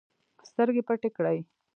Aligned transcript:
سترګې 0.49 0.81
پټې 0.87 1.09
کړې 1.15 1.37